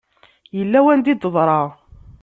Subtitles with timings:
[0.57, 1.61] Yella wanda i d-teḍra.